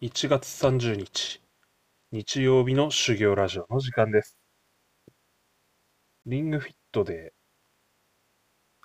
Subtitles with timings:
[0.00, 1.40] 1月30日、
[2.12, 4.36] 日曜日の修行ラジオの時間です。
[6.26, 7.32] リングフィットで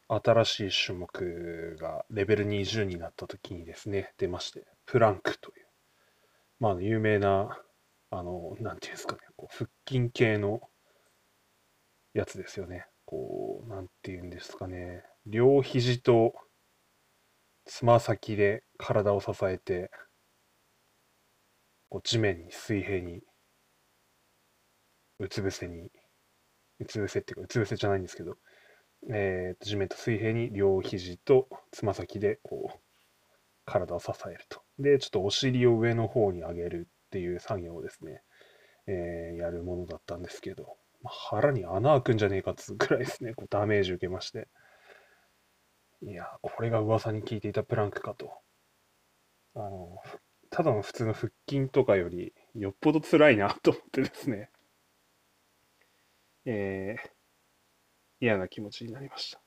[0.10, 5.68] 新しい種目がレベル20になった時にですね、出まして、プランクという、
[6.60, 7.62] まあ、有名な、
[8.12, 10.62] あの、なんていうんですかね、こう腹筋系の
[12.14, 12.86] やつですよね。
[13.06, 16.34] こう、なんていうんですかね、両肘と
[17.66, 19.90] つま先で体を支えて、
[21.92, 23.22] こう地面に水平に、
[25.20, 25.92] うつ伏せに、
[26.80, 28.38] うつ伏せっていうか、うつ伏せじゃないんですけど、
[29.12, 32.80] えー、地面と水平に両肘とつま先でこう
[33.66, 34.62] 体を支えると。
[34.80, 38.22] で、ちょっとお尻を上の方に上げるっていう作業をですね、
[38.88, 44.48] えー、やるものだったんですけど、まあ、腹に穴開くんじゃねえかっつうくらいですね、こうダメージ受けまして。
[46.04, 48.32] いや、これが噂に聞いていたプランクかと。
[49.56, 49.98] あの、
[50.52, 54.50] ただの普通の腹筋とかよりよっぽど辛いなと思ってですね、
[56.46, 57.10] えー、
[58.20, 59.42] 嫌な気持ちになりました。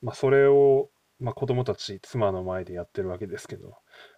[0.00, 3.70] まあ、それを、まあ、子供たち、妻の前でやってるわけですけど、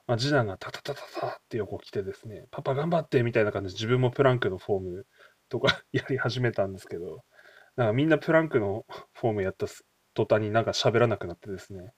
[0.06, 5.06] まあ、次男がタタタタタって横来てですね、パパ頑張ってみたいな感じで自分もプランクのフォーム
[5.48, 7.24] とか やり始めたんですけど、
[7.76, 9.66] なんかみんなプランクのフォームやった
[10.12, 11.92] 途端になんか喋らなくなってですね、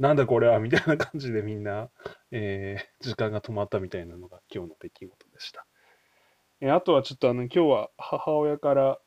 [0.00, 1.90] なんだこれはみたいな感じでみんな、
[2.30, 5.66] えー、時間が止まったみたいなのが今日の出来事でした。
[6.62, 8.98] えー、あとはちょっとあの今日は母親から、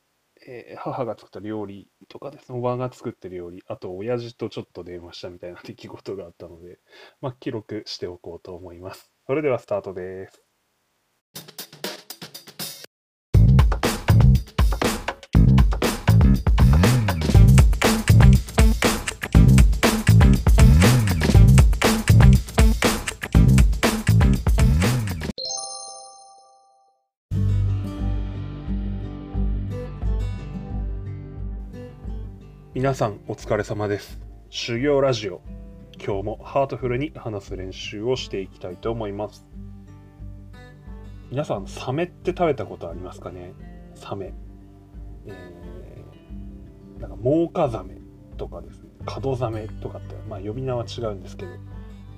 [0.47, 6.77] えー、母が作った料理とかですね、おばが作ってる料理、あと親父とちょっと電話したみたいな出来事があったので、
[7.21, 9.11] まあ、記録しておこうと思います。
[9.25, 10.43] それではスタートです。
[32.83, 34.19] 皆さんお疲れ様です。
[34.49, 35.39] 修行ラジオ。
[36.05, 39.47] 今日もハートフルに話す練習をしていきたいと思います。
[41.31, 43.53] 皆さん、サメって食べたことありますかね？
[43.95, 44.33] サメ。
[45.27, 47.95] えー、なんか、モウカザメ
[48.35, 51.51] とかですね、カドザメとかって、まあ呼び名は違うんですけど、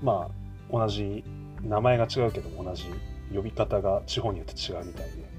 [0.01, 1.23] まあ同じ、
[1.61, 2.85] 名前が違うけど同じ
[3.31, 5.29] 呼び方が地方によって違うみたいで、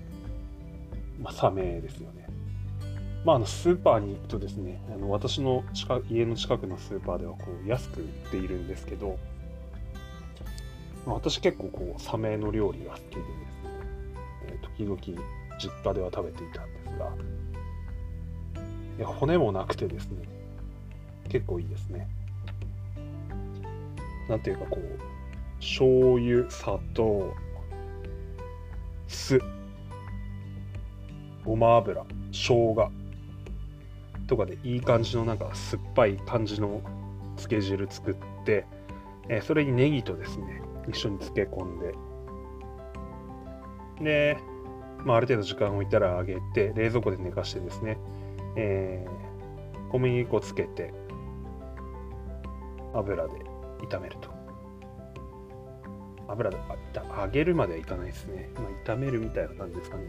[1.20, 2.25] まあサメですよね。
[3.26, 9.18] まあ、あのスーパーに行くとですね、あの私の近家の近くのスーパーではこう安く売っているんですけど、
[11.06, 13.26] 私結構こうサメの料理が好きでですね、
[14.46, 15.00] えー時々
[15.58, 17.08] 実家では食べていたんですが、
[18.98, 20.22] いや骨もなくてですね、
[21.28, 22.06] 結構いいですね。
[24.28, 25.00] なんていうかこう、
[25.58, 27.34] 醤油、砂糖、
[29.08, 29.40] 酢、
[31.44, 32.92] ごま油、生姜、
[34.26, 36.82] とかでいい感じのなんか酸っぱい感じの
[37.36, 38.66] 漬け汁作って、
[39.28, 41.94] えーそれにネギとですね一緒に漬け込んで。
[44.00, 44.36] で、
[45.04, 47.98] まあ、ある程度時間を置いたら揚げて冷蔵庫で寝かしてですね、
[48.56, 49.26] えー
[49.90, 50.92] 小麦粉つけて
[52.92, 53.32] 油で
[53.88, 54.35] 炒めると。
[56.28, 56.56] 油で
[57.18, 60.04] 揚げるまではいかないですね、まあ、炒めるみたいな感じですかね。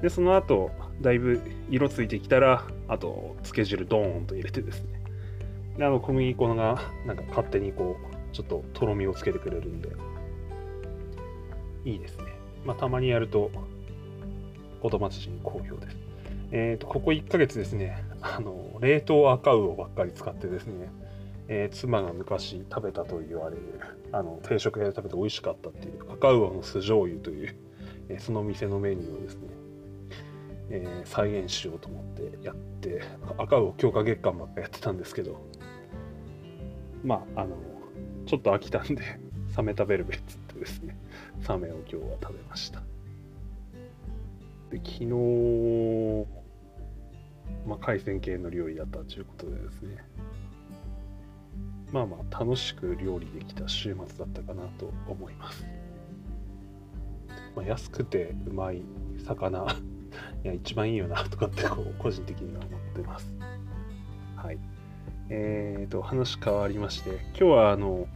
[0.00, 1.40] でその後だいぶ
[1.70, 5.00] 色ついてきたらあと漬け汁ドーンと入れてですね。
[5.78, 9.90] であの小麦粉がなんか勝手にこうちょっととろみをつけてくれるんで。
[11.84, 12.24] いいですね。
[12.64, 13.50] まあたまにやると
[14.82, 15.96] 子供たちに好評です。
[16.50, 18.04] えっ、とここ1ヶ月ですね。
[18.20, 20.90] あの冷凍赤魚ばっかり使ってですね。
[21.48, 23.80] えー妻が昔食べたと言われる
[24.12, 27.56] あの定食屋で食べて美味しかったっていう赤魚の酢醤油という、
[28.08, 29.48] えーその店のメニューをですね、
[30.70, 33.02] えー再現しようと思ってやって
[33.38, 35.40] 赤魚強化月間ばっかやってたんですけど
[37.04, 37.56] まああの
[38.26, 39.02] ちょっと飽きたんで
[39.54, 40.96] サメ食べるべっつってですね
[41.42, 42.80] サメを今日は食べました。
[44.70, 46.26] で昨日
[47.64, 49.98] まあ海鮮系の料理だったということでですね
[51.96, 55.64] まあまあ楽しく料理できた週末だったかなと思います。
[57.54, 58.82] まあ、安くてうまい
[59.24, 59.64] 魚、
[60.44, 63.34] いや、一番いいよなとかってこう個人的には思ってます。
[64.36, 64.58] はい。
[65.30, 68.06] えーと、話変わりまして、今日はあの、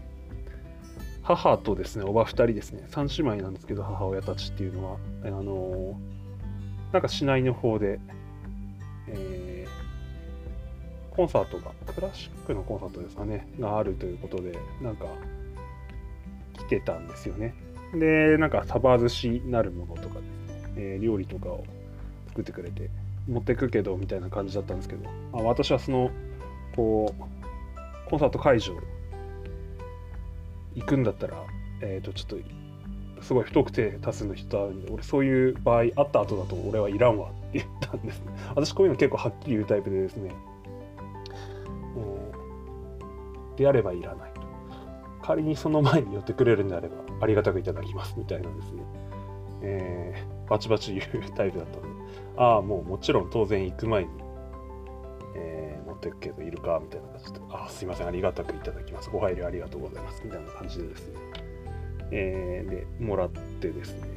[1.22, 5.98] 母とですね、おば2人ですね、3姉妹なんですけど、母親たちっていうのは、あの、
[6.92, 7.98] なんか市内の方で、
[11.10, 15.06] コンサートが、クラシックのコンサートですかね、があるということで、なんか、
[16.54, 17.54] 来てたんですよね。
[17.94, 20.16] で、なんかサバ寿司なるものとか、
[20.76, 21.64] えー、料理とかを
[22.28, 22.90] 作ってくれて、
[23.28, 26.10] 持ってくけどみたいな感じだったんですけど、あ私はその、
[26.76, 28.74] こう、コンサート会場
[30.74, 31.44] 行くんだったら、
[31.80, 38.32] えっ、ー、と、ちょっと、すごい太くて多数の人あるんで、俺そういう場合、会った後だと俺はいらんわって言ったんですね。
[38.54, 40.32] 私こういうの結構はっきり言うタイプでですね、
[43.60, 44.40] であればいらないと。
[45.22, 48.82] 仮にその前に寄ってくれるんであれば、ありがたくいただきますみたいなですね、
[49.62, 51.88] えー、バチバチ言うタイプだったので、
[52.36, 54.10] ああ、もうもちろん当然行く前に、
[55.36, 59.10] えー、持ってくけどいるかみたいな感じで、ああ、すいません、ありがたくいただきます。
[59.10, 61.14] ご配慮ありがとうございますみたいな感じでですね、
[62.10, 64.08] えー、で、もらってですね、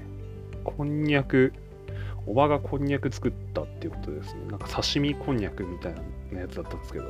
[0.63, 1.51] こんにゃく、
[2.25, 4.45] おばがこんにゃく作ったっていうことですね。
[4.49, 5.95] なんか刺身こんにゃくみたい
[6.31, 7.05] なやつだったんですけど、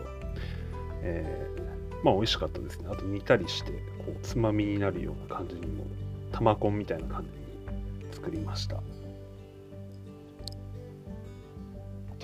[1.03, 2.87] えー、まあ美味しかったですね。
[2.91, 3.77] あと煮たりして、こ
[4.09, 5.85] う、つまみになるような感じにも、
[6.31, 8.81] 玉こんみたいな感じに作りました。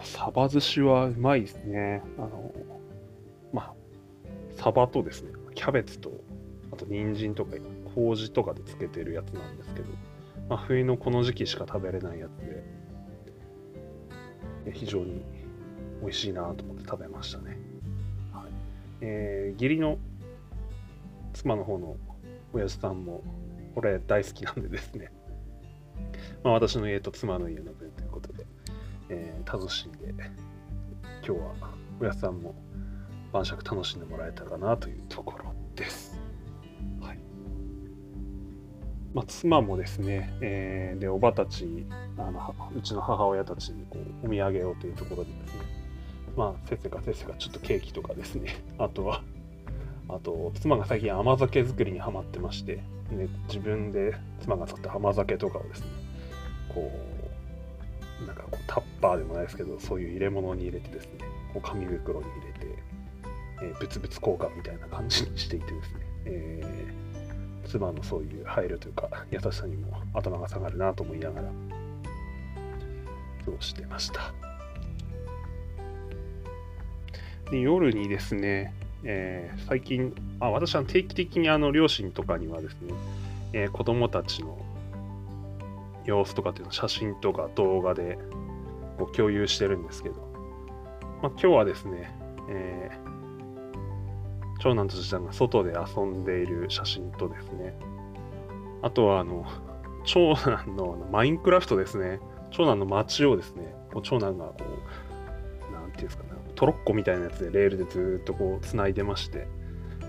[0.04, 2.02] サバ寿司はうまいですね。
[2.18, 2.54] あの、
[3.54, 3.74] まあ、
[4.56, 6.12] サバとですね、キャベツと、
[6.72, 7.56] あと人参とか、
[7.96, 9.88] 麹とかでつけてるやつなんですけど、
[10.50, 12.30] まあ、冬のこの時期しか食べれないやつ
[14.66, 15.24] で、非常に
[16.02, 17.69] 美味しいなと思って食べましたね。
[19.02, 19.98] えー、義理の
[21.34, 21.98] 妻の方の
[22.54, 23.24] 親父さんも
[23.76, 25.12] これ大好きなんでですね、
[26.44, 28.46] まあ、私の家と妻の家の分ということで、
[29.10, 31.54] えー、楽しんで今日は
[32.00, 32.56] 親父さんも
[33.32, 36.20] 晩酌楽しんでもらえたかなというところです。
[37.00, 37.20] はい
[39.14, 41.86] まあ、妻もですね、えー、でおばたち
[42.18, 45.79] あのうちの母親たちにこうお土産をというところでですね
[46.40, 49.22] まあせっせかせっせかちょっとケーキとかですね あとは
[50.08, 52.78] あと妻が最近甘酒作りにはまってまして、
[53.12, 55.88] ね、自分で妻が作った甘酒とかをですね
[56.70, 56.90] こ
[58.24, 62.84] うなんかこうタッパーでもないですけどそういう入れ物に入れてですねこう紙袋に入れて、
[63.64, 71.52] えー、ブツブツ交換みたいな感じにしていてですね、えー、妻のそういう配慮というか優しさにも頭が下がるなと思いながら
[73.44, 74.49] 過ごしてました。
[77.52, 78.74] で夜にですね、
[79.04, 82.94] えー、最近あ、私は定期的にあの両親とかにはですね、
[83.54, 84.58] えー、子供たちの
[86.06, 88.18] 様子とかっていうの写真とか動画で
[88.98, 90.16] こう共有してるんですけど、
[91.22, 92.12] まあ、今日はですね、
[92.50, 97.76] えー、長男と次男が外で遊んでいる写真とですね、
[98.82, 99.46] あとはあの、
[100.06, 102.20] 長男のマインクラフトですね、
[102.52, 104.56] 長男の街をですね、こう長男がこ
[105.70, 109.48] う、なんていうんですかね、トロッコみたいなやつでレールでずっとこう繋いでまして、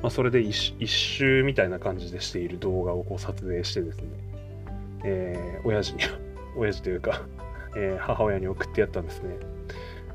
[0.03, 4.09] まあ、それで一周みたいな感じでしている動画をこう撮影してですね、
[5.05, 6.01] えー、親父に、
[6.59, 7.23] 親父というか、
[7.79, 9.37] えー、母親に送ってやったんですね。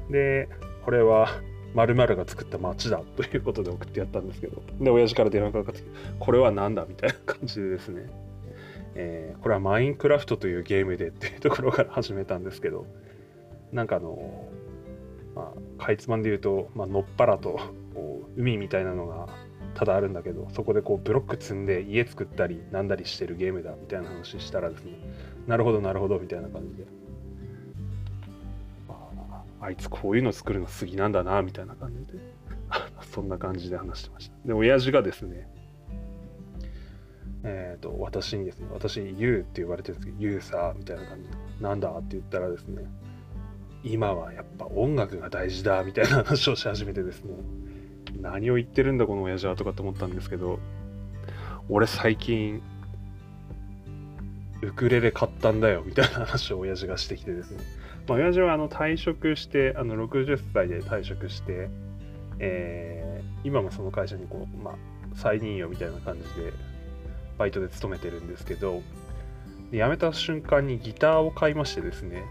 [0.10, 0.50] で、
[0.84, 1.30] これは
[1.74, 8.08] 〇〇が作った街だということで送ってやったんですけど、で、親父から電話がかかってきて、これは何だみたいな感じでですね、
[8.96, 12.86] えー、これはマインクラフトというゲームでっていうところから始めたんですけど、
[13.72, 14.50] なんかあの、
[15.36, 17.60] まあ、かいつまんで言うと、まあのっぱらと
[17.94, 19.28] こう海みたいなのが
[19.76, 24.94] ただあるんだけど、そこでこうブロック積んで家作ったりなんだりしてるゲームだみたいな話したらですね、
[25.48, 26.86] なるほどなるほどみたいな感じで、
[28.88, 32.20] ああいつこういうの作るの好きなんだなみたいな感じで、
[33.12, 34.48] そんな感じで話してました。
[34.48, 35.50] で、親父がですね、
[37.44, 42.84] えーと、私にですね、私に言うって言われてるんですけど、言うさ、みたいな感じで、なんだって言ったらですね、
[43.86, 47.36] 今はやっぱ音楽が大事だ、みたいな話をし始めてですね、
[48.20, 50.60] 何を言ってるんだ、この親父はとかって思ったんですけど、
[51.70, 52.64] 俺最近、
[54.64, 57.64] ウクレレ買ったんだよ、みたいな話を親父がしてきてですね、
[58.08, 61.70] まあ、親父はあの退職して、あの60歳で退職して、
[62.40, 64.76] えー、今もその会社にこう、まあ、
[65.14, 66.54] 再任用みたいな感じで
[67.38, 68.82] バイトで勤めてるんですけど、
[69.72, 72.24] 辞めた瞬間にギターを買いましてですね、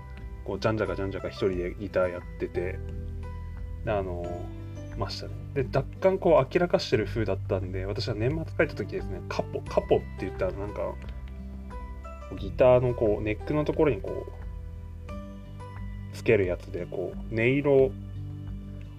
[0.44, 2.78] こう、じゃんじゃかじゃんじゃか一人でギターやってて、
[3.86, 4.24] あの、
[4.96, 5.34] ましたね。
[5.54, 10.94] で、若干こう、明らかしてる風だったんで、私は年末帰った時ですね、カポ、カポって言ったらなんか、
[12.38, 14.44] ギターのこう、ネックのところにこう、
[16.14, 17.92] つけるやつで、こう、音色、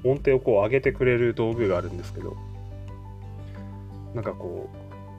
[0.04, 2.36] 音程をこう上げてくれる道具があるんですけど、
[4.14, 4.70] なんかこ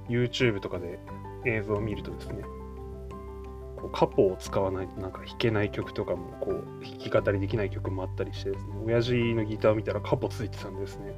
[0.08, 0.98] う、YouTube とかで
[1.44, 2.42] 映像を見るとですね、
[3.76, 11.14] こうカポを使わないとなんか弾けない曲とかもこう弾き語りできない曲もあったりしてですね、親父のギターを見たらカポついてたんですね。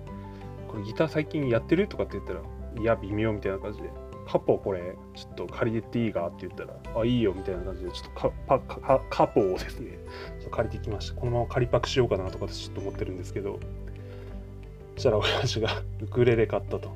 [0.68, 2.40] これギター最近やってるとかって言ったら、
[2.80, 3.90] いや、微妙みたいな感じで、
[4.28, 9.98] カポこれちょっと借りてっていいかって言ったらあいいよみたいな感じでちょっとカパカカポをですね
[10.50, 11.16] 借りてきました。
[11.18, 13.58] このまま借りパクしようかなとかってちょっと思ってるんですけど。
[14.96, 16.90] そしたら親父が ウクレレ買ったと。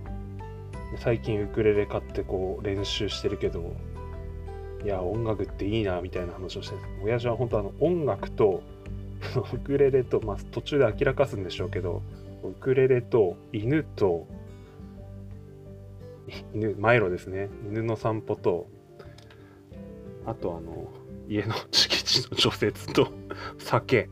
[0.98, 3.74] 最近ウクレレ買ってこう練習してるけど
[4.84, 8.62] いや音楽っていいなみたいな話をして親父は本当あの音楽と
[9.54, 12.02] ウクレレと、まあ、途中で明らかすんでしょうけど
[12.42, 14.26] ウクレレと犬と
[16.54, 17.48] 犬、マイロですね。
[17.68, 18.66] 犬の散歩と、
[20.26, 20.88] あとあの、
[21.28, 23.08] 家の敷地の除雪と
[23.58, 24.08] 酒、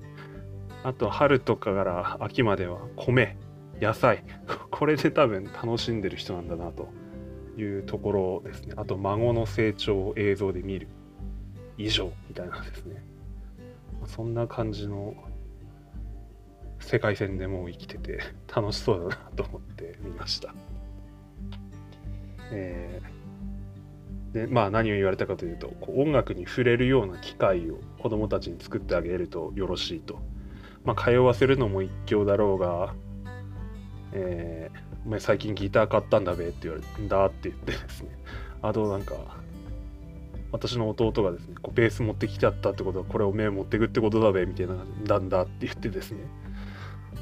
[0.83, 3.37] あと春とかから秋までは米、
[3.81, 4.25] 野菜、
[4.71, 6.89] これで多分楽しんでる人なんだなと。
[7.61, 8.75] いうところですね。
[8.77, 10.89] あと孫の成長を映像で見る
[11.79, 13.03] 以上みたいなですね。
[14.07, 15.15] そんな感じの
[16.81, 18.21] 世界線でもう生きてて
[18.55, 20.55] 楽しそうだなと思って見ました。
[22.53, 30.19] えー、でまあ何を言われたかというとこう音楽に触れるような機会を子どもたちに作ってあげるとよろしいと。
[30.85, 32.95] まあ、通わせるのも一興だろうが、
[34.13, 38.11] えー、お前最近ギター買ったんだべって言われて、んだって言ってですね、
[38.63, 39.15] あとなんか、
[40.53, 44.75] 私の弟がですね、こうベース持ってきちゃったってことは、これおめえ持ってくってことだべみたいな、
[45.05, 46.19] だんだって言ってですね、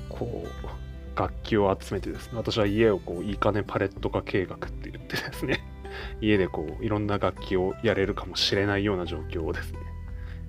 [0.09, 5.64] こう、楽器を集めてですね、私は家をこう、いい金パレット化計画って言ってですね、
[6.23, 9.78] 家でこう、いろんな楽器をやれるかもしれないような状況をですね、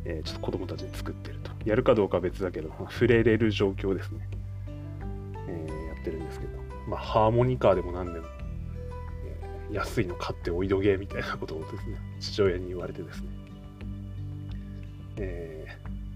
[0.06, 1.52] えー、ちょっと子供たちに作ってると。
[1.66, 4.28] やるかどうかは別だけど、触れれる状況ですね、
[7.10, 8.28] ハーモニカーでも何でも、
[9.26, 13.30] えー、安いの買っておいどげみたいなことをですね、 父親に言われてですね、
[15.18, 15.68] え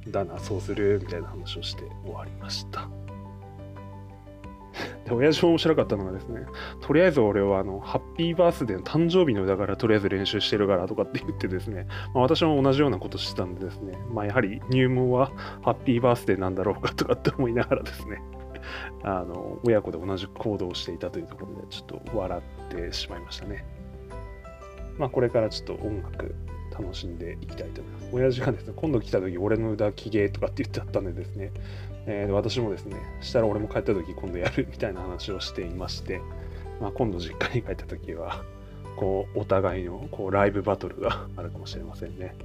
[0.05, 2.87] ー、だな、そうするみたいな話をして終わりました。
[5.05, 6.45] で、親父も面白かったのがですね、
[6.81, 15.31] とりあえず俺はあの、ハッピーバースデーの誕生日の歌からとりあえず練習してるからとかって言ってですね、まあ、私も同じようなことしてたんでですね、まあやはり入門は
[15.63, 18.21] ハッピーバースデーなんだろうかとかって思いながらですね、
[19.03, 23.65] あの、親子で同じ行動をしていたというところで、ちょっと笑ってしまいましたね。
[24.97, 26.35] まあこれからちょっと音楽
[26.71, 28.09] 楽しんでいきたいと思います。
[28.11, 31.51] 親父がですね、今度来た時俺の歌きげとかって言ってあったんでですね、
[32.05, 36.21] えー、私もですね、したら俺も帰った時今度やるみたいな話をしていまして、
[36.81, 38.43] まあ、今度実家に帰った時は、
[38.97, 42.35] こう、お互いのこうライブバトルがあるかもしれませんね。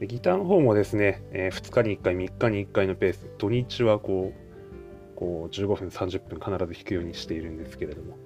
[0.00, 8.16] でギターの方もですね、えー、2日に1回、3日に1回のペース、土日はこう、こう15分、30分必ず弾くようにしているんですけれども、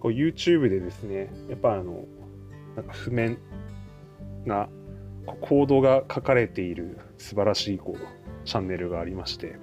[0.00, 2.06] こう YouTube でですね、やっぱあの、
[2.76, 3.38] なんか譜面
[4.46, 4.68] が
[5.26, 9.56] コードが書かれている素晴らしいこうチャンネルがありまして、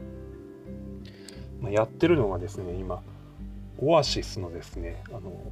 [1.60, 3.02] まあ、やってるのがですね今
[3.80, 5.52] オアシスのですねあの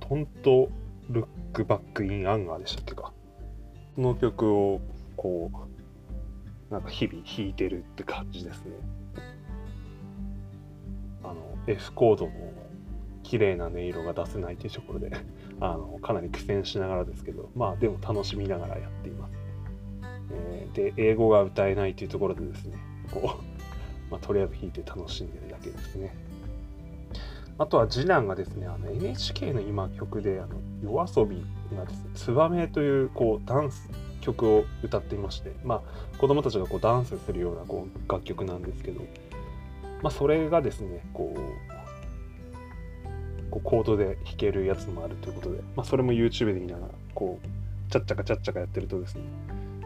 [0.00, 0.68] トント
[1.08, 3.12] ルックバックインアンガーでしたっけか
[3.96, 4.80] この曲を
[5.20, 5.50] こ
[6.70, 8.72] うなんか日々弾いてるって感じですね。
[11.22, 12.32] あの F コードの
[13.22, 15.12] 綺麗な音色が出せないというところで
[15.60, 19.32] あのかなり苦戦しながらですけどまあでも楽しみながらやっています。
[20.32, 22.78] えー、で英語が歌えないというところでですね
[23.12, 23.44] こう、
[24.10, 26.16] まあ、とりあえず弾いて楽しんでるだけですね。
[27.58, 31.44] あとは次男がですねあの NHK の今曲であの夜遊び
[31.76, 39.00] がですね「ツバメ」というこうダンス曲を歌っていましてまあ子供たちがこうダンスするようなこう楽曲なんですけど
[40.02, 41.40] まあそれがですねこう
[43.50, 49.22] こうコードで弾けるやつもあるということで、まあ、それも YouTube で見ながらこうチャッチャカチャッチャカやってるとですね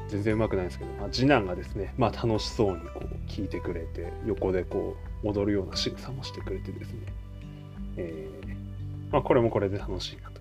[0.08, 6.98] 全然うまくないんですけど、まあ、次男がですね、まあ、楽しそうにこう聞いてくれて横でこう踊るような仕草もしてくれてですね、
[7.96, 10.33] えー、まあ、これもこれで楽しいな。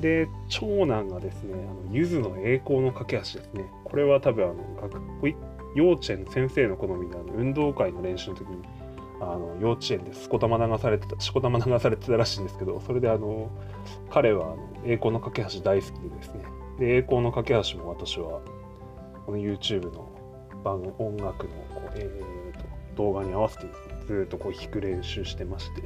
[0.00, 3.66] で長男がですねあのゆずの栄光の架け橋ですね。
[3.84, 5.28] これは多分あの学校
[5.74, 8.62] 幼稚園の先生の好みであの運動会の練習の時に
[9.20, 13.50] あの幼稚園でしこたま流されてたしこたま流されてたらしいんですけどそれであの
[14.10, 16.44] 彼はあの栄光の架け橋大好きでですね。
[16.78, 18.40] で、栄光の架け橋も私は、
[19.26, 20.08] この YouTube の
[20.64, 22.64] 番音楽のこう、えーと、
[22.96, 23.66] 動画に合わせて
[24.06, 25.82] ずっとこう弾く練習してまして、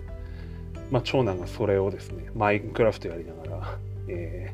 [0.90, 3.78] まあ、長男がそれをですね、マインクラフトやりながら、
[4.12, 4.52] え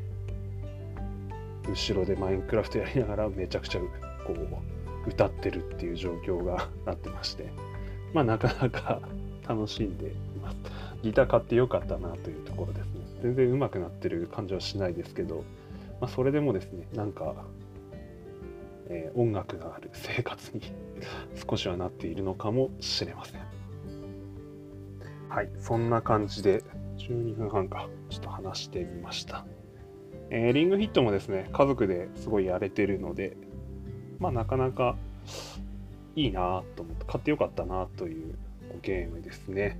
[1.63, 3.81] ー、後ろでマインクラフトやりながらめちゃくちゃ
[4.25, 7.51] こう歌ってるっていう状況が なってまして、
[8.13, 9.01] まあ、なかなか
[9.47, 10.11] 楽しんでい
[10.41, 10.57] ます。
[11.03, 13.01] ギター買ってよかったなというところですね。
[13.21, 15.43] 全然上手くなってる感じはしないですけど、
[15.99, 17.35] まあ、それでもですね、なんか、
[18.87, 20.61] えー、音楽がある生活に
[21.49, 23.41] 少しはなっているのかもしれません。
[25.29, 26.63] はい、そんな感じで
[26.99, 29.45] 12分半か、ちょっと話してみました。
[30.29, 33.35] えー、リングヒットもですね、家族ですごいやれてるので、
[34.19, 34.95] まあなかなか
[36.15, 38.35] いいなと思って、買ってよかったなという
[38.81, 39.79] ゲームですね。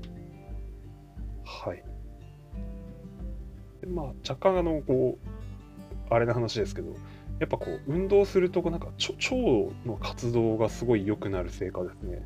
[1.46, 1.84] はい。
[3.82, 6.96] でまあ若干あの、こう、あれな話ですけど、
[7.40, 9.36] やっぱこう運動するとなんか腸
[9.86, 12.22] の活動がすごい良くなるせいかですね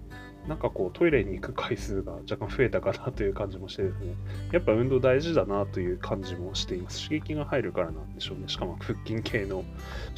[0.47, 4.15] なんかこうトイレに行く回数が若干増えたかなという感じもしてですね。
[4.51, 7.03] やっぱ運動大事だなという感じもしています。
[7.05, 8.47] 刺激が入るからなんでしょうね。
[8.47, 9.63] しかも腹筋系の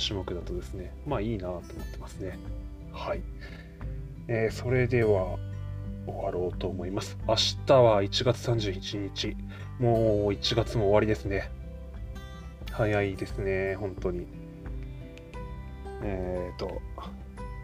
[0.03, 0.93] 種目だとですね。
[1.05, 2.39] まあいいなと思ってますね。
[2.91, 3.21] はい、
[4.27, 5.37] えー、それでは
[6.07, 7.17] 終わろうと思います。
[7.27, 7.35] 明
[7.67, 9.37] 日は1月31日。
[9.79, 11.51] もう1月も終わりですね。
[12.71, 13.75] 早いですね。
[13.75, 14.25] 本当に。
[16.01, 16.81] えっ、ー、と、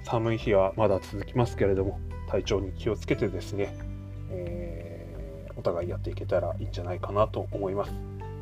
[0.03, 1.99] 寒い日はまだ続きますけれども、
[2.31, 3.75] 体調に気をつけてですね、
[4.29, 7.93] えー、お互いやっていけたらいいんじゃないかなと思います。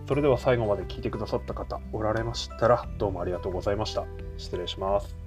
[0.07, 4.05] それでは最後まで聞いてくださった方おられましたら、どうもありがとうございました。
[4.37, 5.18] 失礼します。